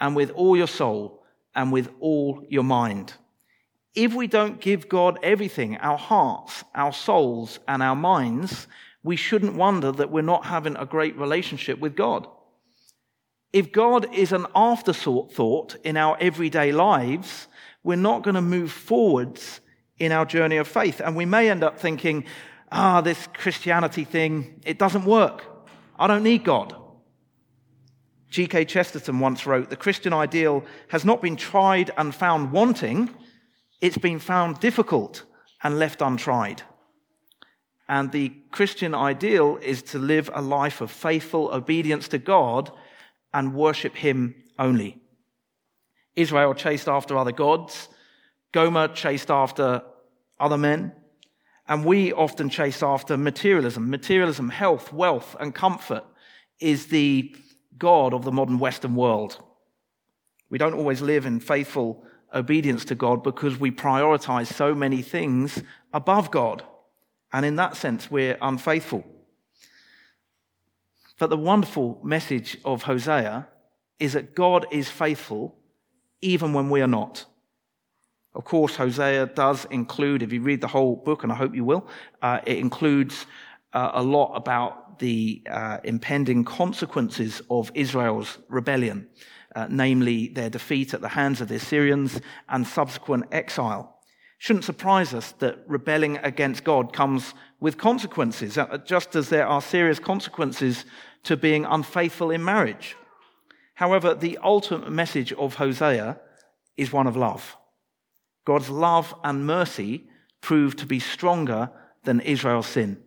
and 0.00 0.16
with 0.16 0.30
all 0.30 0.56
your 0.56 0.66
soul 0.66 1.22
and 1.54 1.70
with 1.70 1.90
all 2.00 2.42
your 2.49 2.64
mind. 2.64 3.14
If 3.94 4.14
we 4.14 4.26
don't 4.26 4.61
give 4.61 4.88
God 4.88 5.18
everything, 5.22 5.76
our 5.78 5.99
hearts, 5.99 6.64
our 6.75 6.92
souls, 6.92 7.58
and 7.68 7.82
our 7.82 7.96
minds, 7.96 8.66
we 9.02 9.16
shouldn't 9.16 9.54
wonder 9.54 9.92
that 9.92 10.11
we're 10.11 10.22
not 10.22 10.46
having 10.46 10.76
a 10.76 10.87
great 10.87 11.16
relationship 11.16 11.78
with 11.78 11.94
God. 11.94 12.26
If 13.52 13.70
God 13.70 14.14
is 14.14 14.32
an 14.32 14.46
afterthought 14.54 15.76
in 15.84 15.99
our 15.99 16.16
everyday 16.20 16.72
lives, 16.72 17.49
we're 17.84 17.96
not 17.96 18.22
going 18.22 18.37
to 18.37 18.42
move 18.42 18.72
forwards 18.72 19.61
in 19.99 20.11
our 20.11 20.25
journey 20.25 20.56
of 20.56 20.66
faith. 20.66 21.00
And 21.00 21.14
we 21.14 21.26
may 21.26 21.50
end 21.50 21.62
up 21.62 21.78
thinking, 21.78 22.25
ah, 22.70 23.02
this 23.02 23.28
Christianity 23.34 24.04
thing, 24.04 24.61
it 24.64 24.78
doesn't 24.78 25.04
work. 25.04 25.44
I 25.99 26.06
don't 26.06 26.22
need 26.22 26.44
God. 26.44 26.75
G.K. 28.30 28.64
Chesterton 28.64 29.20
once 29.20 29.44
wrote, 29.46 29.68
The 29.68 29.76
Christian 29.76 30.14
ideal 30.14 30.64
has 30.88 31.04
not 31.04 31.20
been 31.20 31.37
tried 31.37 31.90
and 31.99 32.14
found 32.14 32.50
wanting, 32.50 33.11
it's 33.82 33.98
been 33.98 34.20
found 34.20 34.60
difficult 34.60 35.24
and 35.62 35.78
left 35.78 36.00
untried. 36.00 36.62
And 37.88 38.12
the 38.12 38.32
Christian 38.52 38.94
ideal 38.94 39.58
is 39.60 39.82
to 39.82 39.98
live 39.98 40.30
a 40.32 40.40
life 40.40 40.80
of 40.80 40.90
faithful 40.90 41.50
obedience 41.52 42.08
to 42.08 42.18
God 42.18 42.70
and 43.34 43.54
worship 43.54 43.96
Him 43.96 44.36
only. 44.58 45.02
Israel 46.14 46.54
chased 46.54 46.88
after 46.88 47.18
other 47.18 47.32
gods. 47.32 47.88
Gomer 48.52 48.86
chased 48.88 49.30
after 49.30 49.82
other 50.38 50.58
men. 50.58 50.92
And 51.66 51.84
we 51.84 52.12
often 52.12 52.50
chase 52.50 52.82
after 52.82 53.16
materialism. 53.16 53.90
Materialism, 53.90 54.48
health, 54.50 54.92
wealth, 54.92 55.34
and 55.40 55.54
comfort 55.54 56.04
is 56.60 56.86
the 56.86 57.34
God 57.78 58.14
of 58.14 58.24
the 58.24 58.32
modern 58.32 58.58
Western 58.60 58.94
world. 58.94 59.42
We 60.50 60.58
don't 60.58 60.74
always 60.74 61.00
live 61.00 61.26
in 61.26 61.40
faithful 61.40 62.04
obedience 62.34 62.84
to 62.86 62.94
God 62.94 63.22
because 63.22 63.58
we 63.58 63.70
prioritize 63.70 64.52
so 64.52 64.74
many 64.74 65.02
things 65.02 65.62
above 65.92 66.30
God. 66.30 66.62
And 67.32 67.46
in 67.46 67.56
that 67.56 67.76
sense, 67.76 68.10
we're 68.10 68.38
unfaithful. 68.40 69.04
But 71.18 71.30
the 71.30 71.36
wonderful 71.36 72.00
message 72.02 72.58
of 72.64 72.82
Hosea 72.82 73.48
is 73.98 74.14
that 74.14 74.34
God 74.34 74.66
is 74.72 74.88
faithful 74.88 75.54
even 76.20 76.52
when 76.52 76.70
we 76.70 76.80
are 76.80 76.88
not. 76.88 77.26
Of 78.34 78.44
course, 78.44 78.76
Hosea 78.76 79.26
does 79.26 79.66
include, 79.66 80.22
if 80.22 80.32
you 80.32 80.40
read 80.40 80.60
the 80.60 80.68
whole 80.68 80.96
book, 80.96 81.22
and 81.22 81.30
I 81.30 81.34
hope 81.34 81.54
you 81.54 81.64
will, 81.64 81.86
uh, 82.22 82.40
it 82.46 82.58
includes 82.58 83.26
uh, 83.72 83.90
a 83.94 84.02
lot 84.02 84.34
about 84.34 84.98
the 84.98 85.42
uh, 85.50 85.78
impending 85.84 86.44
consequences 86.44 87.42
of 87.50 87.70
Israel's 87.74 88.38
rebellion, 88.48 89.08
uh, 89.54 89.66
namely 89.68 90.28
their 90.28 90.50
defeat 90.50 90.94
at 90.94 91.00
the 91.00 91.09
hands 91.09 91.40
of 91.40 91.49
the 91.49 91.56
Assyrians 91.56 92.21
and 92.49 92.66
subsequent 92.66 93.26
exile. 93.32 93.99
Shouldn't 94.38 94.64
surprise 94.64 95.14
us 95.14 95.32
that 95.38 95.59
rebelling 95.66 96.18
against 96.18 96.64
God 96.64 96.92
comes 96.92 97.35
with 97.61 97.78
consequences, 97.78 98.59
uh, 98.59 98.78
just 98.85 99.14
as 99.14 99.28
there 99.28 99.47
are 99.47 99.62
serious 99.62 99.99
consequences 99.99 100.85
to 101.25 101.37
being 101.37 101.64
unfaithful 101.64 102.30
in 102.30 102.44
marriage. 102.44 102.97
However, 103.75 104.14
the 104.14 104.38
ultimate 104.42 104.90
message 104.90 105.32
of 105.35 105.54
Hosea 105.54 106.18
is 106.76 106.92
one 106.92 107.06
of 107.06 107.16
love. 107.16 107.56
God's 108.44 108.68
love 108.68 109.14
and 109.23 109.47
mercy 109.47 110.09
prove 110.40 110.75
to 110.76 110.87
be 110.87 110.99
stronger 110.99 111.71
than 112.04 112.21
Israel's 112.21 112.66
sin. 112.66 113.00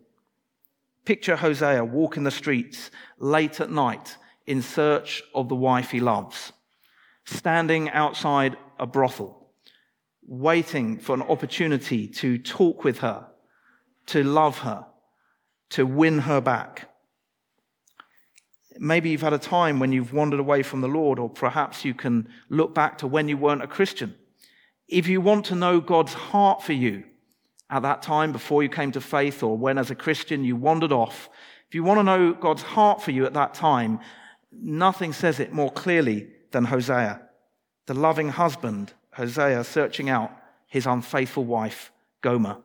Picture 1.04 1.36
Hosea 1.36 1.84
walking 1.84 2.24
the 2.24 2.30
streets 2.30 2.90
late 3.18 3.60
at 3.60 3.70
night 3.70 4.16
in 4.46 4.62
search 4.62 5.22
of 5.34 5.48
the 5.48 5.54
wife 5.54 5.90
he 5.90 6.00
loves, 6.00 6.52
standing 7.24 7.90
outside 7.90 8.56
a 8.78 8.86
brothel, 8.86 9.50
waiting 10.26 10.98
for 10.98 11.14
an 11.14 11.22
opportunity 11.22 12.06
to 12.06 12.38
talk 12.38 12.84
with 12.84 12.98
her, 12.98 13.26
to 14.06 14.22
love 14.22 14.58
her, 14.58 14.86
to 15.70 15.84
win 15.84 16.20
her 16.20 16.40
back. 16.40 16.88
Maybe 18.78 19.10
you've 19.10 19.22
had 19.22 19.32
a 19.32 19.38
time 19.38 19.80
when 19.80 19.92
you've 19.92 20.12
wandered 20.12 20.40
away 20.40 20.62
from 20.62 20.80
the 20.80 20.88
Lord, 20.88 21.18
or 21.18 21.28
perhaps 21.28 21.84
you 21.84 21.94
can 21.94 22.28
look 22.48 22.74
back 22.74 22.98
to 22.98 23.06
when 23.06 23.28
you 23.28 23.36
weren't 23.36 23.62
a 23.62 23.66
Christian. 23.66 24.14
If 24.86 25.08
you 25.08 25.20
want 25.20 25.46
to 25.46 25.54
know 25.54 25.80
God's 25.80 26.12
heart 26.12 26.62
for 26.62 26.72
you 26.74 27.04
at 27.70 27.82
that 27.82 28.02
time 28.02 28.32
before 28.32 28.62
you 28.62 28.68
came 28.68 28.92
to 28.92 29.00
faith, 29.00 29.42
or 29.42 29.56
when 29.56 29.78
as 29.78 29.90
a 29.90 29.96
Christian 29.96 30.44
you 30.44 30.54
wandered 30.54 30.92
off, 30.92 31.28
if 31.68 31.74
you 31.74 31.82
want 31.82 31.98
to 31.98 32.04
know 32.04 32.32
God's 32.32 32.62
heart 32.62 33.02
for 33.02 33.10
you 33.10 33.26
at 33.26 33.34
that 33.34 33.54
time, 33.54 33.98
nothing 34.60 35.12
says 35.12 35.40
it 35.40 35.52
more 35.52 35.70
clearly 35.70 36.28
than 36.52 36.64
Hosea, 36.64 37.20
the 37.86 37.94
loving 37.94 38.30
husband, 38.30 38.92
Hosea 39.12 39.64
searching 39.64 40.10
out 40.10 40.30
his 40.66 40.86
unfaithful 40.86 41.44
wife, 41.44 41.92
Gomer. 42.20 42.58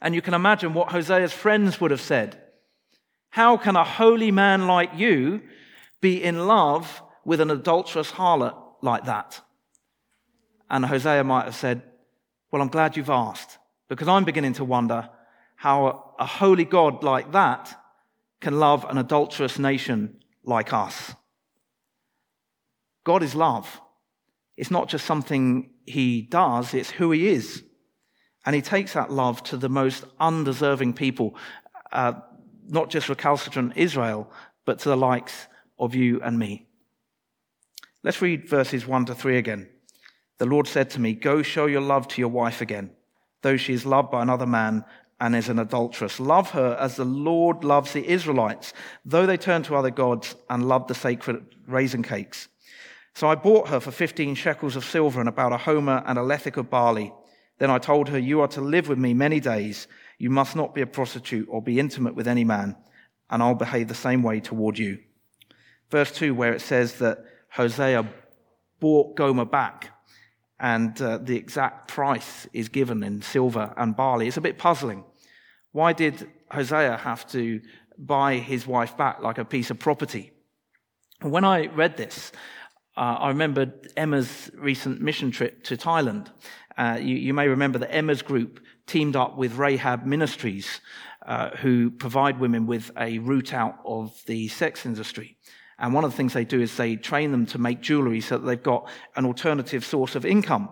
And 0.00 0.14
you 0.14 0.22
can 0.22 0.34
imagine 0.34 0.74
what 0.74 0.92
Hosea's 0.92 1.32
friends 1.32 1.80
would 1.80 1.90
have 1.90 2.00
said 2.00 2.40
how 3.30 3.56
can 3.56 3.74
a 3.74 3.82
holy 3.82 4.30
man 4.30 4.68
like 4.68 4.90
you 4.94 5.42
be 6.00 6.22
in 6.22 6.46
love 6.46 7.02
with 7.24 7.40
an 7.40 7.50
adulterous 7.50 8.12
harlot 8.12 8.54
like 8.80 9.06
that? 9.06 9.40
And 10.70 10.86
Hosea 10.86 11.24
might 11.24 11.46
have 11.46 11.56
said, 11.56 11.82
Well, 12.52 12.62
I'm 12.62 12.68
glad 12.68 12.96
you've 12.96 13.10
asked, 13.10 13.58
because 13.88 14.06
I'm 14.06 14.24
beginning 14.24 14.52
to 14.54 14.64
wonder 14.64 15.08
how 15.56 16.14
a 16.18 16.26
holy 16.26 16.64
God 16.64 17.02
like 17.02 17.32
that 17.32 17.74
can 18.40 18.60
love 18.60 18.86
an 18.88 18.98
adulterous 18.98 19.58
nation 19.58 20.20
like 20.44 20.72
us. 20.72 21.14
God 23.04 23.22
is 23.22 23.34
love. 23.34 23.80
It's 24.56 24.70
not 24.70 24.88
just 24.88 25.04
something 25.04 25.70
he 25.86 26.22
does, 26.22 26.74
it's 26.74 26.90
who 26.90 27.10
he 27.10 27.28
is. 27.28 27.62
And 28.46 28.54
he 28.54 28.62
takes 28.62 28.92
that 28.92 29.10
love 29.10 29.42
to 29.44 29.56
the 29.56 29.68
most 29.68 30.04
undeserving 30.20 30.94
people. 30.94 31.36
Uh, 31.90 32.14
not 32.66 32.90
just 32.90 33.08
recalcitrant 33.08 33.76
Israel, 33.76 34.30
but 34.64 34.78
to 34.80 34.88
the 34.88 34.96
likes 34.96 35.46
of 35.78 35.94
you 35.94 36.20
and 36.22 36.38
me. 36.38 36.66
Let's 38.02 38.22
read 38.22 38.48
verses 38.48 38.86
1 38.86 39.06
to 39.06 39.14
3 39.14 39.38
again. 39.38 39.68
The 40.38 40.46
Lord 40.46 40.66
said 40.66 40.90
to 40.90 41.00
me, 41.00 41.14
Go 41.14 41.42
show 41.42 41.66
your 41.66 41.80
love 41.80 42.08
to 42.08 42.20
your 42.20 42.28
wife 42.28 42.60
again, 42.60 42.90
though 43.42 43.56
she 43.56 43.72
is 43.72 43.86
loved 43.86 44.10
by 44.10 44.22
another 44.22 44.46
man 44.46 44.84
and 45.20 45.34
is 45.34 45.48
an 45.48 45.58
adulteress. 45.58 46.20
Love 46.20 46.50
her 46.50 46.76
as 46.80 46.96
the 46.96 47.04
Lord 47.04 47.64
loves 47.64 47.92
the 47.92 48.06
Israelites, 48.06 48.72
though 49.04 49.26
they 49.26 49.36
turn 49.36 49.62
to 49.64 49.76
other 49.76 49.90
gods 49.90 50.34
and 50.50 50.68
love 50.68 50.86
the 50.86 50.94
sacred 50.94 51.44
raisin 51.66 52.02
cakes. 52.02 52.48
So 53.14 53.28
I 53.28 53.36
bought 53.36 53.68
her 53.68 53.80
for 53.80 53.92
15 53.92 54.34
shekels 54.34 54.76
of 54.76 54.84
silver 54.84 55.20
and 55.20 55.28
about 55.28 55.52
a 55.52 55.56
homer 55.56 56.02
and 56.04 56.18
a 56.18 56.22
lethek 56.22 56.56
of 56.56 56.68
barley. 56.68 57.12
Then 57.58 57.70
I 57.70 57.78
told 57.78 58.08
her, 58.08 58.18
You 58.18 58.40
are 58.40 58.48
to 58.48 58.60
live 58.60 58.88
with 58.88 58.98
me 58.98 59.14
many 59.14 59.38
days. 59.38 59.86
You 60.18 60.30
must 60.30 60.56
not 60.56 60.74
be 60.74 60.80
a 60.80 60.86
prostitute 60.86 61.46
or 61.48 61.62
be 61.62 61.78
intimate 61.78 62.16
with 62.16 62.26
any 62.26 62.44
man, 62.44 62.76
and 63.30 63.42
I'll 63.42 63.54
behave 63.54 63.88
the 63.88 63.94
same 63.94 64.22
way 64.22 64.40
toward 64.40 64.78
you. 64.78 64.98
Verse 65.90 66.10
2, 66.10 66.34
where 66.34 66.52
it 66.52 66.60
says 66.60 66.94
that 66.98 67.24
Hosea 67.50 68.04
bought 68.80 69.14
Gomer 69.14 69.44
back, 69.44 69.90
and 70.60 71.00
uh, 71.00 71.18
the 71.18 71.36
exact 71.36 71.88
price 71.88 72.46
is 72.52 72.68
given 72.68 73.02
in 73.02 73.22
silver 73.22 73.72
and 73.76 73.96
barley. 73.96 74.28
It's 74.28 74.36
a 74.36 74.40
bit 74.40 74.58
puzzling. 74.58 75.04
Why 75.72 75.92
did 75.92 76.30
Hosea 76.50 76.98
have 76.98 77.26
to 77.32 77.60
buy 77.98 78.36
his 78.36 78.66
wife 78.66 78.96
back 78.96 79.20
like 79.20 79.38
a 79.38 79.44
piece 79.44 79.70
of 79.70 79.78
property? 79.78 80.32
When 81.20 81.44
I 81.44 81.66
read 81.66 81.96
this, 81.96 82.32
uh, 82.96 83.16
I 83.20 83.28
remembered 83.28 83.92
Emma's 83.96 84.50
recent 84.54 85.00
mission 85.00 85.30
trip 85.30 85.64
to 85.64 85.76
Thailand. 85.76 86.28
Uh, 86.76 86.98
you, 87.00 87.16
you, 87.16 87.34
may 87.34 87.48
remember 87.48 87.78
that 87.78 87.94
Emma's 87.94 88.22
group 88.22 88.60
teamed 88.86 89.16
up 89.16 89.36
with 89.36 89.56
Rahab 89.56 90.04
Ministries, 90.04 90.80
uh, 91.26 91.50
who 91.56 91.90
provide 91.90 92.38
women 92.38 92.66
with 92.66 92.90
a 92.98 93.18
route 93.18 93.54
out 93.54 93.78
of 93.84 94.20
the 94.26 94.48
sex 94.48 94.84
industry. 94.84 95.36
And 95.78 95.92
one 95.92 96.04
of 96.04 96.10
the 96.10 96.16
things 96.16 96.32
they 96.32 96.44
do 96.44 96.60
is 96.60 96.76
they 96.76 96.96
train 96.96 97.32
them 97.32 97.46
to 97.46 97.58
make 97.58 97.80
jewelry 97.80 98.20
so 98.20 98.38
that 98.38 98.46
they've 98.46 98.62
got 98.62 98.88
an 99.16 99.26
alternative 99.26 99.84
source 99.84 100.14
of 100.14 100.24
income. 100.24 100.68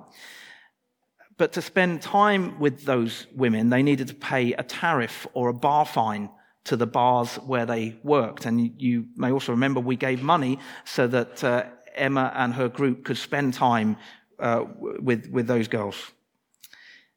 But 1.39 1.53
to 1.55 1.63
spend 1.63 2.03
time 2.03 2.61
with 2.61 2.85
those 2.85 3.27
women, 3.35 3.71
they 3.71 3.83
needed 3.83 4.09
to 4.09 4.15
pay 4.15 4.53
a 4.53 4.63
tariff 4.63 5.27
or 5.35 5.49
a 5.49 5.55
bar 5.55 5.85
fine 5.85 6.31
to 6.65 6.77
the 6.77 6.87
bars 6.87 7.37
where 7.37 7.67
they 7.67 7.99
worked. 8.05 8.47
And 8.47 8.81
you 8.81 9.07
may 9.17 9.33
also 9.33 9.53
remember 9.53 9.81
we 9.81 9.97
gave 9.97 10.23
money 10.23 10.59
so 10.85 11.07
that 11.09 11.43
uh, 11.43 11.65
Emma 11.95 12.33
and 12.37 12.55
her 12.55 12.69
group 12.69 13.05
could 13.05 13.17
spend 13.17 13.55
time 13.55 13.97
uh, 14.39 14.65
with, 14.79 15.29
with 15.31 15.47
those 15.47 15.69
girls. 15.69 16.13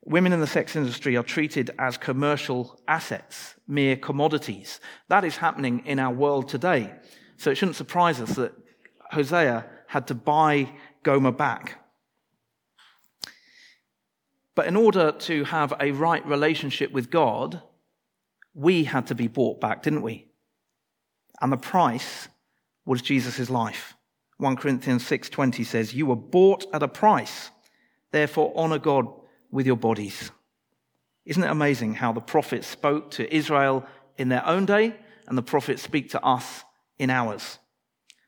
Women 0.03 0.33
in 0.33 0.39
the 0.39 0.47
sex 0.47 0.75
industry 0.75 1.17
are 1.17 1.23
treated 1.23 1.71
as 1.79 1.97
commercial 1.97 2.79
assets, 2.87 3.55
mere 3.67 3.95
commodities. 3.95 4.79
That 5.07 5.23
is 5.23 5.37
happening 5.37 5.83
in 5.85 5.99
our 5.99 6.13
world 6.13 6.47
today. 6.47 6.93
So 7.37 7.51
it 7.51 7.55
shouldn't 7.55 7.75
surprise 7.75 8.21
us 8.21 8.35
that 8.35 8.53
Hosea 9.11 9.65
had 9.87 10.07
to 10.07 10.15
buy 10.15 10.69
Gomer 11.03 11.31
back. 11.31 11.79
But 14.55 14.67
in 14.67 14.75
order 14.75 15.11
to 15.11 15.43
have 15.43 15.73
a 15.79 15.91
right 15.91 16.25
relationship 16.25 16.91
with 16.91 17.11
God, 17.11 17.61
we 18.53 18.85
had 18.85 19.07
to 19.07 19.15
be 19.15 19.27
bought 19.27 19.59
back, 19.59 19.83
didn't 19.83 20.01
we? 20.01 20.27
And 21.41 21.51
the 21.51 21.57
price 21.57 22.29
was 22.85 23.01
Jesus' 23.01 23.49
life. 23.49 23.95
1 24.37 24.55
Corinthians 24.55 25.05
6:20 25.05 25.63
says, 25.63 25.93
"You 25.93 26.05
were 26.05 26.15
bought 26.15 26.65
at 26.73 26.83
a 26.83 26.87
price. 26.87 27.51
Therefore 28.11 28.53
honor 28.55 28.79
God 28.79 29.07
with 29.51 29.65
your 29.65 29.77
bodies." 29.77 30.31
Isn't 31.25 31.43
it 31.43 31.49
amazing 31.49 31.95
how 31.95 32.13
the 32.13 32.21
prophets 32.21 32.67
spoke 32.67 33.11
to 33.11 33.33
Israel 33.35 33.85
in 34.17 34.29
their 34.29 34.45
own 34.45 34.65
day 34.65 34.95
and 35.27 35.37
the 35.37 35.43
prophets 35.43 35.81
speak 35.81 36.09
to 36.11 36.23
us 36.23 36.63
in 36.97 37.09
ours? 37.09 37.59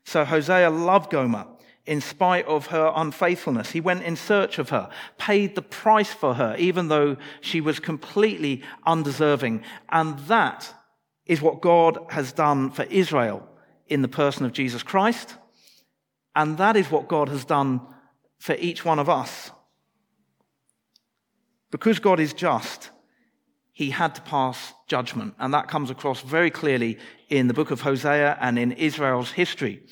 So 0.04 0.24
Hosea 0.24 0.70
loved 0.70 1.10
Gomer 1.10 1.46
in 1.86 2.00
spite 2.00 2.46
of 2.46 2.66
her 2.66 2.92
unfaithfulness. 2.94 3.70
He 3.70 3.80
went 3.80 4.02
in 4.02 4.16
search 4.16 4.58
of 4.58 4.68
her, 4.68 4.90
paid 5.16 5.54
the 5.54 5.62
price 5.62 6.12
for 6.12 6.34
her, 6.34 6.54
even 6.58 6.88
though 6.88 7.16
she 7.40 7.60
was 7.60 7.80
completely 7.80 8.62
undeserving. 8.86 9.62
And 9.88 10.18
that 10.20 10.72
is 11.24 11.40
what 11.40 11.60
God 11.60 11.98
has 12.10 12.32
done 12.32 12.70
for 12.70 12.84
Israel 12.84 13.48
in 13.86 14.02
the 14.02 14.08
person 14.08 14.44
of 14.44 14.52
Jesus 14.52 14.82
Christ 14.82 15.36
and 16.38 16.56
that 16.58 16.76
is 16.76 16.88
what 16.88 17.08
God 17.08 17.28
has 17.30 17.44
done 17.44 17.80
for 18.38 18.54
each 18.60 18.84
one 18.84 19.00
of 19.00 19.08
us. 19.08 19.50
Because 21.72 21.98
God 21.98 22.20
is 22.20 22.32
just, 22.32 22.90
he 23.78 23.90
had 23.90 24.12
to 24.12 24.20
pass 24.22 24.74
judgment. 24.88 25.32
And 25.38 25.54
that 25.54 25.68
comes 25.68 25.88
across 25.88 26.20
very 26.20 26.50
clearly 26.50 26.98
in 27.28 27.46
the 27.46 27.54
book 27.54 27.70
of 27.70 27.82
Hosea 27.82 28.36
and 28.40 28.58
in 28.58 28.72
Israel's 28.72 29.30
history. 29.30 29.84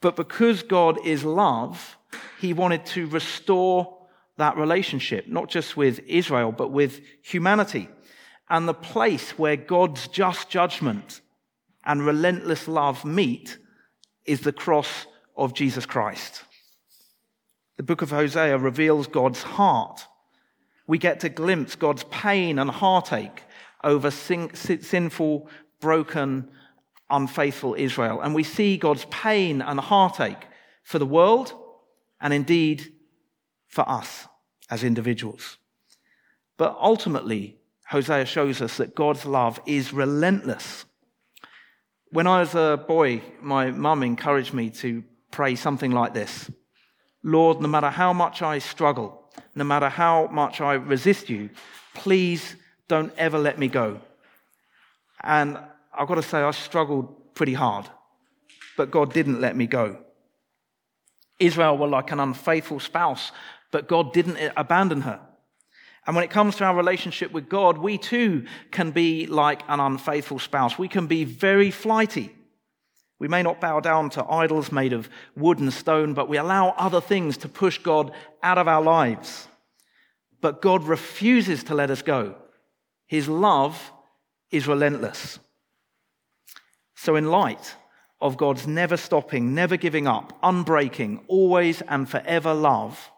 But 0.00 0.16
because 0.16 0.62
God 0.62 0.96
is 1.04 1.22
love, 1.22 1.98
he 2.40 2.54
wanted 2.54 2.86
to 2.86 3.06
restore 3.08 3.94
that 4.38 4.56
relationship, 4.56 5.28
not 5.28 5.50
just 5.50 5.76
with 5.76 6.00
Israel, 6.06 6.50
but 6.50 6.70
with 6.70 7.02
humanity. 7.20 7.90
And 8.48 8.66
the 8.66 8.72
place 8.72 9.38
where 9.38 9.56
God's 9.56 10.08
just 10.08 10.48
judgment 10.48 11.20
and 11.84 12.06
relentless 12.06 12.66
love 12.66 13.04
meet 13.04 13.58
is 14.24 14.40
the 14.40 14.52
cross 14.52 15.06
of 15.36 15.52
Jesus 15.52 15.84
Christ. 15.84 16.42
The 17.76 17.82
book 17.82 18.00
of 18.00 18.08
Hosea 18.08 18.56
reveals 18.56 19.08
God's 19.08 19.42
heart. 19.42 20.06
We 20.86 20.98
get 20.98 21.20
to 21.20 21.28
glimpse 21.28 21.76
God's 21.76 22.04
pain 22.04 22.58
and 22.58 22.70
heartache 22.70 23.42
over 23.82 24.10
sin- 24.10 24.54
sinful, 24.54 25.48
broken, 25.80 26.50
unfaithful 27.10 27.74
Israel. 27.74 28.20
And 28.20 28.34
we 28.34 28.42
see 28.42 28.76
God's 28.76 29.06
pain 29.06 29.62
and 29.62 29.78
heartache 29.80 30.46
for 30.82 30.98
the 30.98 31.06
world 31.06 31.52
and 32.20 32.32
indeed 32.32 32.92
for 33.68 33.88
us 33.88 34.26
as 34.70 34.84
individuals. 34.84 35.58
But 36.56 36.76
ultimately, 36.80 37.58
Hosea 37.88 38.26
shows 38.26 38.62
us 38.62 38.76
that 38.76 38.94
God's 38.94 39.26
love 39.26 39.60
is 39.66 39.92
relentless. 39.92 40.84
When 42.10 42.26
I 42.26 42.40
was 42.40 42.54
a 42.54 42.82
boy, 42.86 43.22
my 43.40 43.70
mum 43.70 44.02
encouraged 44.02 44.54
me 44.54 44.70
to 44.70 45.04
pray 45.30 45.56
something 45.56 45.90
like 45.90 46.14
this 46.14 46.50
Lord, 47.22 47.60
no 47.60 47.68
matter 47.68 47.90
how 47.90 48.12
much 48.12 48.42
I 48.42 48.58
struggle, 48.58 49.23
no 49.54 49.64
matter 49.64 49.88
how 49.88 50.28
much 50.28 50.60
I 50.60 50.74
resist 50.74 51.30
you, 51.30 51.50
please 51.94 52.56
don't 52.88 53.12
ever 53.16 53.38
let 53.38 53.58
me 53.58 53.68
go. 53.68 54.00
And 55.22 55.58
I've 55.96 56.08
got 56.08 56.16
to 56.16 56.22
say, 56.22 56.38
I 56.38 56.50
struggled 56.50 57.34
pretty 57.34 57.54
hard, 57.54 57.88
but 58.76 58.90
God 58.90 59.12
didn't 59.12 59.40
let 59.40 59.56
me 59.56 59.66
go. 59.66 59.98
Israel 61.38 61.78
were 61.78 61.88
like 61.88 62.12
an 62.12 62.20
unfaithful 62.20 62.80
spouse, 62.80 63.32
but 63.70 63.88
God 63.88 64.12
didn't 64.12 64.52
abandon 64.56 65.02
her. 65.02 65.20
And 66.06 66.14
when 66.14 66.24
it 66.24 66.30
comes 66.30 66.56
to 66.56 66.64
our 66.64 66.76
relationship 66.76 67.32
with 67.32 67.48
God, 67.48 67.78
we 67.78 67.96
too 67.96 68.46
can 68.70 68.90
be 68.90 69.26
like 69.26 69.62
an 69.68 69.80
unfaithful 69.80 70.38
spouse. 70.38 70.78
We 70.78 70.88
can 70.88 71.06
be 71.06 71.24
very 71.24 71.70
flighty. 71.70 72.34
We 73.18 73.28
may 73.28 73.42
not 73.42 73.60
bow 73.60 73.80
down 73.80 74.10
to 74.10 74.24
idols 74.24 74.72
made 74.72 74.92
of 74.92 75.08
wood 75.36 75.58
and 75.58 75.72
stone, 75.72 76.14
but 76.14 76.28
we 76.28 76.36
allow 76.36 76.70
other 76.70 77.00
things 77.00 77.36
to 77.38 77.48
push 77.48 77.78
God 77.78 78.12
out 78.42 78.58
of 78.58 78.68
our 78.68 78.82
lives. 78.82 79.48
But 80.40 80.60
God 80.60 80.84
refuses 80.84 81.64
to 81.64 81.74
let 81.74 81.90
us 81.90 82.02
go. 82.02 82.34
His 83.06 83.28
love 83.28 83.92
is 84.50 84.66
relentless. 84.66 85.38
So, 86.94 87.16
in 87.16 87.30
light 87.30 87.76
of 88.20 88.36
God's 88.36 88.66
never 88.66 88.96
stopping, 88.96 89.54
never 89.54 89.76
giving 89.76 90.06
up, 90.06 90.32
unbreaking, 90.42 91.20
always 91.28 91.82
and 91.82 92.08
forever 92.08 92.54
love, 92.54 93.10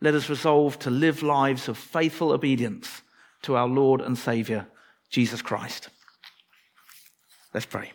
let 0.00 0.14
us 0.14 0.28
resolve 0.28 0.78
to 0.80 0.90
live 0.90 1.22
lives 1.22 1.68
of 1.68 1.78
faithful 1.78 2.32
obedience 2.32 3.02
to 3.42 3.56
our 3.56 3.68
Lord 3.68 4.00
and 4.00 4.18
Savior, 4.18 4.66
Jesus 5.10 5.42
Christ. 5.42 5.88
Let's 7.54 7.66
pray. 7.66 7.92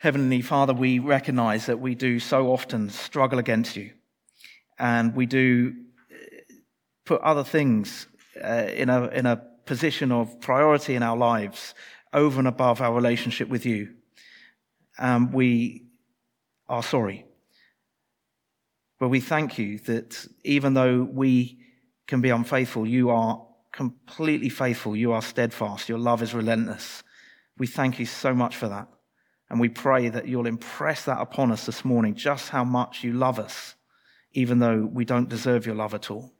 Heavenly 0.00 0.42
Father, 0.42 0.72
we 0.72 1.00
recognize 1.00 1.66
that 1.66 1.80
we 1.80 1.96
do 1.96 2.20
so 2.20 2.52
often 2.52 2.88
struggle 2.88 3.40
against 3.40 3.74
you. 3.74 3.90
And 4.78 5.12
we 5.16 5.26
do 5.26 5.74
uh, 6.08 6.14
put 7.04 7.20
other 7.20 7.42
things 7.42 8.06
uh, 8.42 8.68
in, 8.72 8.90
a, 8.90 9.08
in 9.08 9.26
a 9.26 9.42
position 9.66 10.12
of 10.12 10.40
priority 10.40 10.94
in 10.94 11.02
our 11.02 11.16
lives 11.16 11.74
over 12.12 12.38
and 12.38 12.46
above 12.46 12.80
our 12.80 12.94
relationship 12.94 13.48
with 13.48 13.66
you. 13.66 13.94
And 14.96 15.32
we 15.32 15.86
are 16.68 16.84
sorry. 16.84 17.26
But 19.00 19.08
we 19.08 19.20
thank 19.20 19.58
you 19.58 19.78
that 19.80 20.26
even 20.44 20.74
though 20.74 21.02
we 21.02 21.58
can 22.06 22.20
be 22.20 22.30
unfaithful, 22.30 22.86
you 22.86 23.10
are 23.10 23.44
completely 23.72 24.48
faithful. 24.48 24.94
You 24.94 25.10
are 25.10 25.22
steadfast. 25.22 25.88
Your 25.88 25.98
love 25.98 26.22
is 26.22 26.34
relentless. 26.34 27.02
We 27.58 27.66
thank 27.66 27.98
you 27.98 28.06
so 28.06 28.32
much 28.32 28.56
for 28.56 28.68
that. 28.68 28.88
And 29.50 29.58
we 29.60 29.68
pray 29.68 30.08
that 30.08 30.28
you'll 30.28 30.46
impress 30.46 31.04
that 31.04 31.20
upon 31.20 31.50
us 31.50 31.64
this 31.64 31.84
morning, 31.84 32.14
just 32.14 32.50
how 32.50 32.64
much 32.64 33.02
you 33.02 33.12
love 33.12 33.38
us, 33.38 33.74
even 34.32 34.58
though 34.58 34.88
we 34.92 35.04
don't 35.04 35.28
deserve 35.28 35.64
your 35.64 35.74
love 35.74 35.94
at 35.94 36.10
all. 36.10 36.32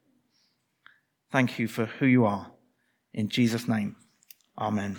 Thank 1.30 1.58
you 1.58 1.68
for 1.68 1.86
who 1.86 2.06
you 2.06 2.26
are. 2.26 2.50
In 3.14 3.28
Jesus' 3.28 3.66
name, 3.66 3.96
amen. 4.58 4.98